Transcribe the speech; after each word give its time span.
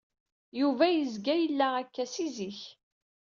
Yuba 0.59 0.85
yezga 0.89 1.33
yella 1.37 1.67
akka 1.81 2.03
si 2.13 2.27
zik. 2.35 2.61